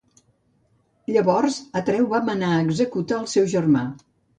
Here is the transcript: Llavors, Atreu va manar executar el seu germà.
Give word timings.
Llavors, 1.11 1.59
Atreu 1.83 2.11
va 2.17 2.25
manar 2.33 2.53
executar 2.67 3.23
el 3.23 3.33
seu 3.39 3.51
germà. 3.59 3.91